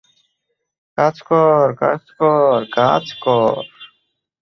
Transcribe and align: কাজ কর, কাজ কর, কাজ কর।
কাজ 0.97 1.15
কর, 1.21 1.65
কাজ 1.81 2.03
কর, 2.19 2.59
কাজ 2.71 3.05
কর। 3.23 3.63